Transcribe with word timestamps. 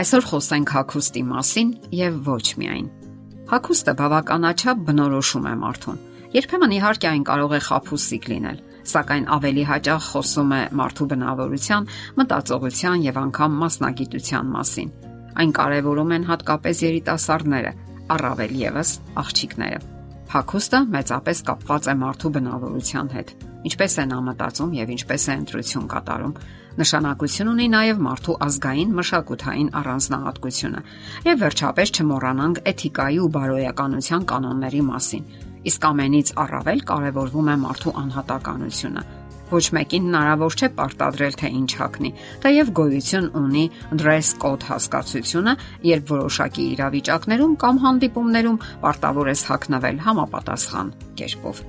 Այսօր 0.00 0.24
խոսենք 0.30 0.70
հագուստի 0.72 1.22
մասին 1.28 1.70
եւ 1.92 2.14
ոչ 2.24 2.44
միայն։ 2.56 2.84
Հագուստը 3.50 3.92
բավականաչափ 3.98 4.78
բնորոշում 4.86 5.48
է 5.50 5.52
մարդուն։ 5.60 5.98
Երբեմն 6.36 6.74
իհարկե 6.76 7.08
այն 7.10 7.26
կարող 7.28 7.52
է 7.52 7.60
խափուսիկ 7.66 8.28
լինել, 8.30 8.62
սակայն 8.92 9.26
ավելի 9.36 9.64
հաճախ 9.70 10.08
խոսում 10.14 10.54
է 10.56 10.62
մարդու 10.80 11.08
բնավորության, 11.10 11.90
մտածողության 12.16 13.04
եւ 13.10 13.20
անգամ 13.20 13.60
մասնագիտության 13.60 14.50
մասին։ 14.56 14.96
Այն 15.36 15.54
կարևորում 15.60 16.16
են 16.16 16.26
հատկապես 16.30 16.82
երիտասարդները, 16.88 17.76
առավել 18.16 18.56
եւս 18.64 18.96
աղջիկները։ 19.20 19.84
Հագուստը 20.32 20.84
մեծապես 20.96 21.46
կապված 21.50 21.92
է 21.92 21.98
մարդու 22.00 22.34
բնավորության 22.40 23.16
հետ։ 23.20 23.49
Ինչպես 23.60 23.94
է 24.00 24.04
նա 24.08 24.18
մտածում 24.24 24.70
եւ 24.78 24.92
ինչպես 24.94 25.24
է 25.28 25.34
ընտրություն 25.40 25.88
կատարում, 25.92 26.34
նշանակություն 26.80 27.50
ունի 27.50 27.66
նաև 27.74 28.02
մարդու 28.06 28.36
ազգային 28.46 28.94
մշակութային 29.00 29.70
առանձնահատկությունը։ 29.80 30.82
Եվ 31.28 31.40
վերջապես 31.44 31.94
չմոռանանք 32.00 32.62
էթիկայի 32.72 33.18
ու 33.20 33.30
բարոյականության 33.36 34.28
կանոնների 34.32 34.84
մասին։ 34.90 35.24
Իսկ 35.60 35.88
ամենից 35.92 36.36
առավել 36.40 36.86
կարևորվում 36.88 37.50
է 37.52 37.56
մարդու 37.68 37.96
անհատականությունը։ 38.00 39.19
Ոչ 39.50 39.64
մեկին 39.76 40.08
հնարավոր 40.08 40.56
չէ 40.56 40.68
պարտադրել 40.78 41.36
թե 41.40 41.50
ինչ 41.60 41.70
հագնի։ 41.80 42.10
Թեև 42.44 42.72
գոյություն 42.78 43.28
ունի 43.40 43.64
dress 44.02 44.32
code 44.42 44.68
հասկացությունը, 44.70 45.54
երբ 45.90 46.12
որոշակի 46.14 46.66
իրավիճակներում 46.76 47.54
կամ 47.64 47.80
հանդիպումներում 47.84 48.60
պարտավոր 48.84 49.32
ես 49.34 49.46
հագնվել 49.50 50.02
համապատասխան 50.06 50.92
կերպով։ 51.20 51.64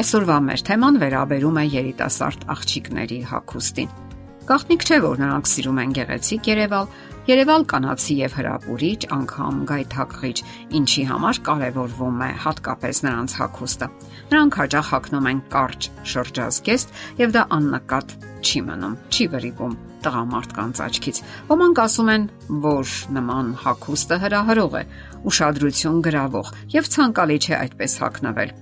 Այսօրվա 0.00 0.38
մեր 0.50 0.68
թեման 0.70 1.02
վերաբերում 1.04 1.60
է 1.60 1.66
երիտասարդ 1.80 2.46
աղջիկների 2.56 3.20
հագուստին։ 3.34 4.09
Գաղտնիք 4.48 4.84
չէ, 4.86 4.96
որ 5.04 5.20
նրանք 5.20 5.48
սիրում 5.50 5.78
են 5.80 5.90
գեղեցիկ 5.96 6.48
Երևալ, 6.50 6.86
Երևալ 7.30 7.64
կանացի 7.68 8.14
եւ 8.16 8.32
հրապուրիչ, 8.38 9.00
անգամ 9.14 9.58
գայթակղիչ, 9.68 10.38
ինչի 10.78 11.02
համար 11.10 11.40
կարևորվում 11.46 12.22
է 12.24 12.30
հատկապես 12.44 13.00
նրանց 13.06 13.34
հագուստը։ 13.40 13.88
Նրանք 14.30 14.56
հաճախ 14.60 14.88
հագնում 14.94 15.28
են 15.30 15.42
կարճ 15.52 15.88
շրջազգեստ 16.14 16.96
եւ 17.20 17.36
դա 17.36 17.44
աննկատ 17.58 18.16
չի 18.40 18.64
մնում, 18.70 18.96
չի 19.12 19.28
վրիպում 19.36 19.76
տղամարդկանց 20.00 20.82
աչքից։ 20.88 21.22
Ոմանք 21.52 21.82
ասում 21.84 22.10
են, 22.16 22.26
որ 22.64 22.96
նման 23.20 23.52
հագուստը 23.66 24.20
հրահրող 24.24 24.80
է, 24.80 24.82
ուշադրություն 25.30 26.02
գրավող 26.08 26.52
եւ 26.80 26.90
ցանկալի 26.96 27.38
չէ 27.44 27.54
այդպես 27.60 28.00
հագնվել 28.00 28.58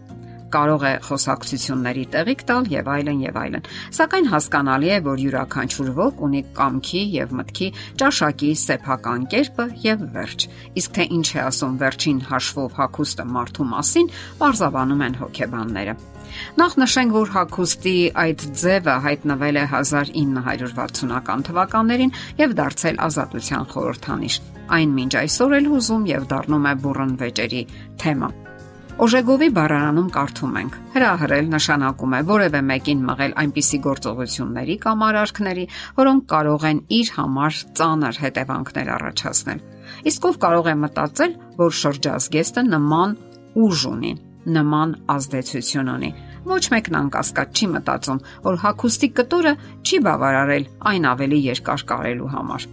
կարող 0.54 0.84
է 0.88 0.92
խոսակցությունների 1.08 2.04
տեղիք 2.14 2.44
տալ 2.48 2.68
եւ 2.72 2.90
այլն 2.94 3.22
եւ 3.26 3.38
այլն։ 3.42 3.68
Սակայն 3.98 4.28
հասկանալի 4.32 4.90
է, 4.94 4.98
որ 5.08 5.22
յուրաքանչյուր 5.24 5.90
ոք 5.98 6.22
ունի 6.28 6.42
կամքի 6.58 7.02
եւ 7.18 7.34
մտքի 7.38 7.68
ճաշակի 8.02 8.52
սեփական 8.64 9.26
կերպը 9.34 9.66
եւ 9.84 10.04
վերջ։ 10.18 10.46
Իսկ 10.82 10.94
թե 10.98 11.08
ինչ 11.18 11.28
է 11.28 11.40
ասում 11.48 11.80
վերջին 11.82 12.20
հաշվով 12.28 12.78
հակոստը 12.78 13.26
մարդու 13.38 13.68
մասին, 13.72 14.12
բարձավանում 14.42 15.04
են 15.08 15.18
հոգեբանները։ 15.22 15.98
Նախ 16.60 16.74
նշենք, 16.82 17.14
որ 17.16 17.30
հակոստի 17.34 17.94
այդ 18.22 18.44
ձևը 18.62 18.96
հայտնվել 19.06 19.60
է 19.60 19.64
1960-ական 19.72 21.46
թվականներին 21.48 22.12
եւ 22.42 22.56
դարձել 22.60 23.00
ազատության 23.08 23.70
խորհրդանիշ։ 23.72 24.42
Այն 24.78 24.92
մինչ 24.98 25.14
այսօր 25.22 25.56
էլ 25.60 25.72
հուզում 25.72 26.04
եւ 26.12 26.28
դառնում 26.34 26.68
է 26.68 26.76
բուրըն 26.84 27.16
վեճերի 27.24 27.64
թեմա։ 28.04 28.47
Օժեգովի 28.98 29.46
բառարանում 29.54 30.06
կարդում 30.10 30.54
ենք. 30.58 30.76
հրահրել 30.94 31.48
նշանակում 31.52 32.14
է 32.18 32.20
որևէ 32.28 32.60
մեկին 32.66 33.02
մղել 33.06 33.34
այնպիսի 33.42 33.78
գործողությունների 33.84 34.74
կամ 34.82 35.04
արարքների, 35.08 35.66
որոնք 35.98 36.24
կարող 36.32 36.64
են 36.70 36.80
իր 36.98 37.12
համար 37.18 37.60
ծանր 37.78 38.18
հետևանքներ 38.22 38.90
առաջացնել։ 38.96 39.60
Իսկ 40.10 40.26
ով 40.30 40.40
կարող 40.42 40.66
է 40.66 40.74
մտածել, 40.82 41.36
որ 41.62 41.70
շրջազգեստը 41.78 42.66
նման 42.74 43.14
ուժ 43.62 43.86
ունի, 43.92 44.12
նման 44.58 44.90
ազդեցություն 45.14 45.94
ունի։ 45.94 46.10
Ոչ 46.48 46.64
մեկն 46.74 46.98
անկասկած 46.98 47.54
չի 47.54 47.70
մտածում, 47.78 48.22
որ 48.50 48.60
հակոստի 48.66 49.08
կտորը 49.14 49.54
չի 49.86 50.02
բավարարել 50.10 50.68
այն 50.90 51.10
ավելի 51.14 51.40
երկար 51.54 51.86
կարելու 51.94 52.34
համար։ 52.34 52.68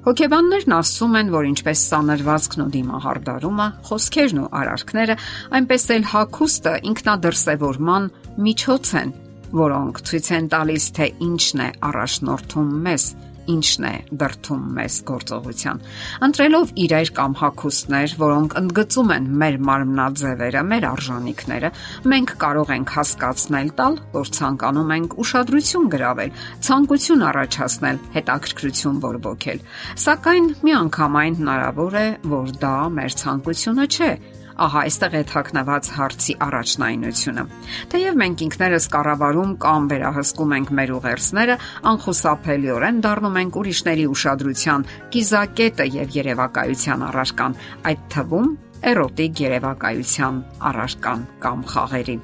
Հոգեբաններն 0.00 0.72
ասում 0.72 1.16
են, 1.18 1.30
որ 1.34 1.46
ինչպես 1.50 1.80
սանրվածքն 1.90 2.62
ու 2.64 2.68
դիմահարդարումը, 2.72 3.66
խոսքերն 3.84 4.38
ու 4.40 4.46
արարքները, 4.60 5.16
այնպես 5.58 5.84
էլ 5.96 6.06
հակոստը 6.14 6.72
ինքնադրսևորման 6.90 8.06
միջոց 8.46 8.92
են, 9.00 9.12
որոնք 9.60 10.00
ցույց 10.08 10.30
են 10.38 10.48
տալիս, 10.56 10.86
թե 10.96 11.10
ինչն 11.28 11.60
է 11.60 11.68
առաջնորդում 11.90 12.72
մեզ 12.88 13.06
ինչն 13.50 13.86
է 13.90 13.92
դրթում 14.20 14.64
մեզ 14.76 14.96
գործողության։ 15.10 15.82
Ընտրելով 16.26 16.72
իրեր 16.84 17.10
կամ 17.18 17.36
հակոստներ, 17.40 18.14
որոնք 18.20 18.56
ընդգծում 18.60 19.12
են 19.16 19.28
մեր 19.42 19.58
մարմնաձևերը, 19.70 20.62
մեր 20.70 20.86
արժանինքները, 20.90 21.70
մենք 22.14 22.34
կարող 22.44 22.72
ենք 22.76 22.94
հասկացնել 22.96 23.70
տալ, 23.80 24.00
որ 24.14 24.32
ցանկանում 24.40 24.92
ենք 24.96 25.16
ուշադրություն 25.24 25.88
գրավել, 25.94 26.34
ցանկություն 26.70 27.24
առաջացնել, 27.30 28.02
հետաքրքրություն 28.16 29.00
բորբոքել։ 29.04 29.64
Սակայն 30.04 30.52
միանգամայն 30.66 31.40
հնարավոր 31.40 32.00
է, 32.00 32.06
որ 32.34 32.54
դա 32.60 32.76
մեր 33.00 33.16
ցանկությունը 33.20 33.88
չէ, 33.90 34.12
Ահա 34.60 34.80
այստեղ 34.90 35.14
է 35.20 35.22
թաքնված 35.30 35.90
հարցի 35.96 36.34
առաջնայինությունը։ 36.46 37.44
Թեև 37.92 38.18
մենք 38.20 38.44
ինքներս 38.46 38.88
կառավարում 38.94 39.52
կամ 39.64 39.88
վերահսկում 39.90 40.54
ենք 40.60 40.72
մեր 40.80 40.92
ուղերձները, 41.00 41.56
անխուսափելիորեն 41.90 43.00
դառնում 43.06 43.38
ենք 43.40 43.60
ուրիշների 43.60 44.06
ուշադրության 44.14 44.88
կիզակետը 45.14 45.86
եւ 46.00 46.18
երևակայության 46.20 47.06
առարկան, 47.10 47.56
այդ 47.90 48.04
թվում 48.16 48.50
էրոտիկ 48.90 49.40
երևակայության 49.44 50.44
առարկան 50.70 51.24
կամ 51.44 51.64
խաղերի 51.70 52.18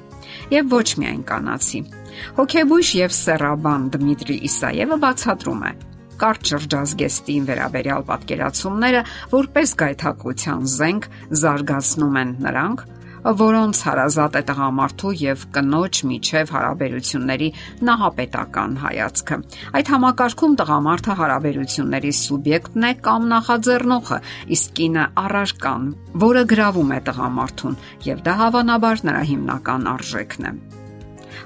եւ 0.51 0.73
ոչ 0.73 0.87
միայն 1.01 1.21
կանացի։ 1.27 1.81
Հոգեբույժ 2.37 2.89
եւ 2.97 3.13
սերաբան 3.17 3.85
Դմիտրի 3.93 4.37
Իսաևը 4.49 4.97
բացատրում 5.03 5.61
է, 5.69 5.71
կարճ 6.21 6.51
շրջազգեստին 6.53 7.47
վերաբերյալ 7.47 8.05
պատկերացումները 8.11 9.01
որպես 9.37 9.73
գայթակղության 9.81 10.69
զենք 10.77 11.09
զարգացնում 11.41 12.21
են 12.21 12.37
նրանք, 12.47 12.85
որոնց 13.35 13.79
հարազատ 13.87 14.37
է 14.39 14.41
տղամարդու 14.47 15.11
եւ 15.19 15.43
կնոջ 15.55 15.99
միջև 16.11 16.53
հարաբերությունների 16.55 17.49
նահապետական 17.89 18.77
հայացքը։ 18.83 19.39
Այդ 19.79 19.91
համակարգում 19.93 20.55
տղամարդը 20.61 21.17
հարաբերությունների 21.21 22.13
սուբյեկտն 22.21 22.87
է 22.87 22.93
կամ 23.09 23.29
նախաձեռնողը, 23.33 24.19
իսկ 24.57 24.73
կինը 24.79 25.05
առարկան, 25.27 25.93
որը 26.27 26.43
գրավում 26.55 26.97
է 26.97 26.99
տղամարդուն, 27.11 27.79
եւ 28.07 28.25
դա 28.27 28.41
հավանաբար 28.47 29.07
նրա 29.11 29.23
հիմնական 29.33 29.89
արժեքն 29.97 30.51
է։ 30.51 30.86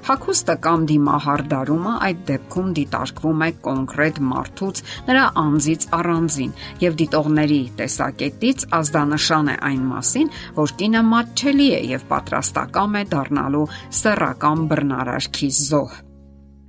Հակոստը 0.02 0.54
կամ 0.66 0.86
դիմահարդարումը 0.90 1.92
այդ 2.08 2.22
դեպքում 2.30 2.70
դիտարկվում 2.78 3.44
է 3.46 3.50
կոնկրետ 3.66 4.20
մարդուց, 4.32 4.82
նրա 5.08 5.26
անձից 5.44 5.88
առանձին 5.98 6.52
եւ 6.82 6.98
դիտողների 7.02 7.60
տեսակետից 7.78 8.68
ազդանշան 8.82 9.52
է 9.54 9.56
այն 9.70 9.82
մասին, 9.94 10.32
որ 10.60 10.76
կինը 10.82 11.02
մատչելի 11.14 11.68
է 11.78 11.82
եւ 11.96 12.08
պատրաստակամ 12.14 13.02
է 13.02 13.04
դառնալու 13.16 13.66
սեռական 14.02 14.66
բռնարարքի 14.72 15.52
զոհ։ 15.62 16.00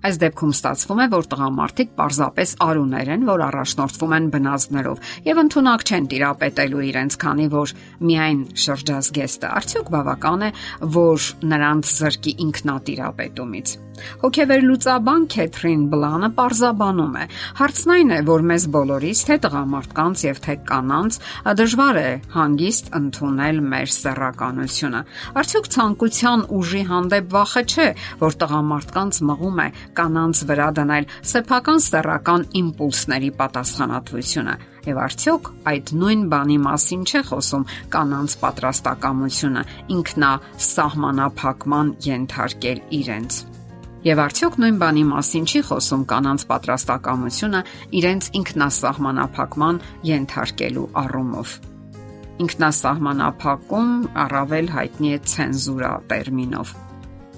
Այս 0.03 0.17
դեպքում 0.19 0.53
ստացվում 0.53 0.99
է, 0.99 1.05
որ 1.13 1.27
տղամարդիկ 1.31 1.93
պարզապես 1.99 2.53
արուներ 2.65 3.11
են, 3.13 3.21
որ 3.29 3.43
առաջնորդվում 3.45 4.15
են 4.17 4.25
բնազդներով 4.33 5.13
եւ 5.29 5.39
ընդունակ 5.43 5.85
չեն 5.87 6.09
տիրապետելու 6.11 6.83
իրենց, 6.89 7.17
քանի 7.23 7.47
որ 7.53 7.73
միայն 8.11 8.43
շրջազգեստը 8.65 9.53
արդյոք 9.63 9.93
բավական 9.95 10.43
է, 10.43 10.51
որ 10.99 11.31
նրանց 11.53 11.95
զրկի 12.03 12.35
ինքնատիրապետումից։ 12.49 13.77
Հոգեվերլուծաբան 14.23 15.25
Քեթրին 15.33 15.81
Բլանը 15.91 16.29
parzabanum 16.37 17.17
է։ 17.21 17.25
Հարցն 17.59 17.91
այն 17.93 18.13
է, 18.15 18.19
որ 18.29 18.45
մեզ 18.49 18.65
բոլորիս, 18.73 19.21
թե 19.27 19.37
տղամարդկանց 19.43 20.23
եւ 20.25 20.41
թե 20.45 20.55
կանանց, 20.69 21.19
դժվար 21.59 21.99
է 22.01 22.09
հանգիստ 22.33 22.89
ընդունել 22.99 23.61
մեր 23.73 23.93
սեռականությունը։ 23.97 25.01
Արդյոք 25.43 25.69
ցանկության 25.77 26.45
ուժի 26.57 26.83
հանդեպ 26.89 27.29
վախը 27.37 27.63
չէ, 27.73 27.87
որ 28.23 28.37
տղամարդկանց 28.43 29.21
մղում 29.29 29.61
է 29.63 29.67
կանանց 29.97 30.43
վրա 30.49 30.67
դնել 30.79 31.07
սեփական 31.31 31.79
սեռական 31.87 32.45
իմպուլսների 32.59 33.31
պատասխանատվությունը։ 33.39 34.55
Եվ 34.83 34.99
արդյոք 35.05 35.49
այդ 35.71 35.91
նույն 36.03 36.23
բանի 36.33 36.57
մասին 36.67 37.03
չէ 37.07 37.21
խոսում 37.29 37.65
կանանց 37.93 38.37
պատրաստակամությունը 38.43 39.63
ինքնա 39.95 40.31
սահմանափակման 40.67 41.91
ենթարկել 42.07 42.79
իրենց։ 42.99 43.41
Եվ 44.03 44.19
արդյոք 44.19 44.55
նույն 44.59 44.79
բանի 44.81 45.03
մասին 45.07 45.45
չի 45.47 45.59
խոսում 45.69 46.01
կանանց 46.11 46.43
պատրաստակամությունը 46.49 47.61
իրենց 48.03 48.25
ինքնասահմանափակման 48.39 49.79
ենթարկելու 50.09 50.87
առումով։ 51.03 51.53
Ինքնասահմանափակում 52.43 53.93
առավել 54.25 54.73
հայտնի 54.75 55.13
է 55.15 55.21
ցենզուրա 55.33 55.93
տերմինով։ 56.11 56.73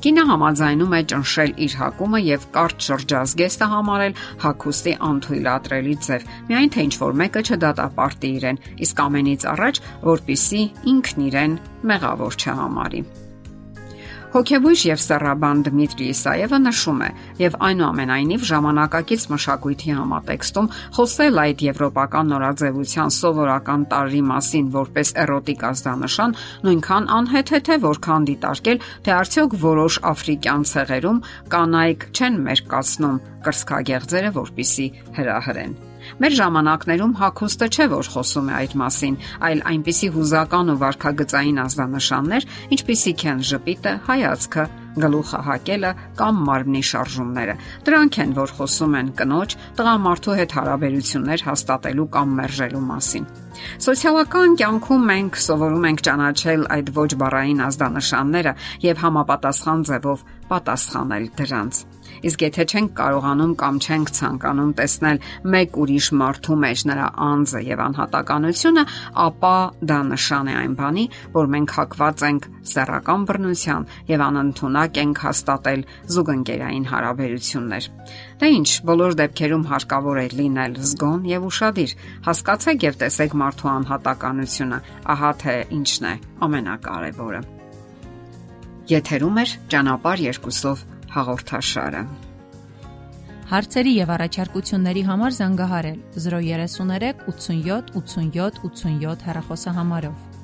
Կինը 0.05 0.23
համաձայնում 0.29 0.91
է 0.93 0.97
ճնշել 1.11 1.53
իր 1.65 1.75
հակումը 1.79 2.19
եւ 2.21 2.43
կարճ 2.57 2.89
շրջազգեստը 2.89 3.69
համարել 3.71 4.13
հակոստի 4.43 4.93
անթույլատրելի 5.09 5.97
ձև, 6.05 6.29
միայն 6.51 6.73
թե 6.77 6.87
ինչ 6.91 6.93
որ 7.01 7.19
մեկը 7.25 7.45
չդատապարտի 7.49 8.33
իրեն, 8.37 8.63
իսկ 8.85 9.05
ամենից 9.09 9.49
առաջ, 9.57 9.83
որpիսի 10.05 10.65
ինքն 10.93 11.29
իրեն 11.31 11.61
մեղավոր 11.89 12.43
չհամարի։ 12.45 13.07
Հոգեբույժ 14.33 14.81
եւ 14.89 14.99
սեռաբան 15.05 15.61
Դմիտրի 15.65 16.07
Իսաևը 16.11 16.59
նշում 16.65 16.99
է. 17.05 17.09
Եւ 17.39 17.57
այնուամենայնիվ 17.67 18.45
ժամանակակից 18.49 19.25
մշակույթի 19.31 19.95
համատեքստում 19.99 20.69
խոսել 20.97 21.41
այդ 21.45 21.63
եվրոպական 21.65 22.29
նորաձևության 22.33 23.15
սովորական 23.15 23.87
տարրի 23.93 24.21
մասին 24.33 24.69
որպես 24.75 25.13
էրոտիկ 25.25 25.65
ազդանշան 25.71 26.37
նույնքան 26.65 27.09
անհեթեթ 27.19 27.73
է 27.75 27.79
որքան 27.85 28.29
դիտարկել 28.33 28.85
թե 29.05 29.15
արդյոք 29.21 29.57
որոշ 29.65 29.99
աֆրիկյան 30.11 30.69
ցեղերում 30.75 31.25
կանայք 31.55 32.07
չեն 32.15 32.39
մերկացնում 32.49 33.19
կրսկագեղձերը 33.45 34.31
որpիսի 34.41 34.87
հրահրեն։ 35.19 35.75
Մեր 36.21 36.35
ժամանակներում 36.39 37.13
հակոստը 37.21 37.67
չէ 37.75 37.87
որ 37.95 38.09
խոսում 38.15 38.49
է 38.51 38.55
այդ 38.59 38.75
մասին, 38.81 39.17
այլ 39.49 39.63
այնպիսի 39.71 40.09
հուզական 40.15 40.73
ու 40.73 40.79
վարքագծային 40.85 41.61
ազդանշաններ, 41.65 42.49
ինչպիսիք 42.75 43.25
են 43.31 43.45
ժպիտը, 43.51 43.93
հայացքը, 44.09 44.67
գլուխը 45.05 45.39
հակելը 45.49 45.91
կամ 46.19 46.43
մարմնի 46.49 46.83
շարժումները։ 46.91 47.55
Դրանք 47.89 48.19
են, 48.25 48.37
որ 48.39 48.55
խոսում 48.59 48.99
են 49.01 49.09
կնոջ, 49.21 49.57
տղամարդու 49.79 50.37
հետ 50.41 50.55
հարաբերություններ 50.59 51.49
հաստատելու 51.49 52.11
կամ 52.15 52.39
մերժելու 52.41 52.85
մասին։ 52.93 53.44
Սոցիալական 53.85 54.55
կյանքում 54.61 55.05
մենք 55.11 55.41
սովորում 55.45 55.89
ենք 55.89 56.05
ճանաչել 56.07 56.65
այդ 56.75 56.93
ոչ 56.99 57.09
բառային 57.21 57.65
ազդանշանները 57.65 58.55
եւ 58.85 59.03
համապատասխան 59.05 59.85
ձևով 59.89 60.25
պատասխանել 60.49 61.29
դրանց։ 61.39 61.85
Իսկ 62.25 62.43
եթե 62.45 62.63
չենք 62.65 62.91
կարողանում 62.97 63.53
կամ 63.59 63.77
չենք 63.85 64.11
ցանկանում 64.17 64.71
տեսնել 64.79 65.19
մեկ 65.55 65.77
ուրիշ 65.81 66.07
մարդու 66.21 66.57
մեջ 66.63 66.83
նրա 66.89 67.07
անձը 67.25 67.61
եւ 67.65 67.81
անհատականությունը, 67.85 68.83
ապա 69.25 69.55
դա 69.91 69.99
նշան 70.09 70.49
է 70.49 70.55
այն 70.61 70.75
բանի, 70.79 71.05
որ 71.35 71.49
մենք 71.55 71.75
հակված 71.75 72.23
ենք 72.29 72.47
սեռական 72.71 73.25
բռնության 73.29 73.87
եւ 74.09 74.23
անընդունակ 74.25 74.99
ենք 75.05 75.21
հաստատել 75.25 75.85
զուգընկերային 76.15 76.87
հարաբերություններ։ 76.93 77.89
Դա 78.35 78.47
ինչ, 78.55 78.69
բոլոր 78.89 79.17
դեպքերում 79.21 79.67
հարկավոր 79.69 80.17
է 80.19 80.27
լինել 80.39 80.73
զգոն 80.85 81.21
եւ 81.29 81.45
ուրախadir։ 81.49 81.95
Հասկացեք 82.25 82.85
եւ 82.89 82.97
տեսեք 83.05 83.37
մարդու 83.45 83.71
անհատականությունը, 83.75 84.81
ահա 85.15 85.31
թե 85.45 85.55
ինչն 85.79 86.09
է 86.11 86.13
ամենակարևորը։ 86.49 87.41
Եթերում 88.91 89.41
է 89.41 89.45
ճանապարհ 89.73 90.23
երկուսով 90.25 90.85
հաղորդաշարը։ 91.15 92.05
Հարցերի 93.45 93.91
եւ 93.95 94.11
առաջարկությունների 94.15 95.01
համար 95.05 95.35
զանգահարել 95.37 95.99
033 96.17 97.25
87 97.29 97.91
87 98.01 98.61
87 98.65 99.25
հեռախոսահամարով։ 99.29 100.34